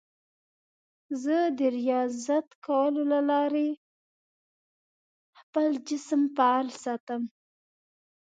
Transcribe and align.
زه 1.23 1.37
د 1.57 1.59
ریاضت 1.77 2.47
کولو 2.65 3.03
له 3.11 3.19
لارې 3.29 3.69
خپل 5.39 5.67
جسم 5.87 6.21
فعال 6.35 6.67
ساتم. 6.83 7.21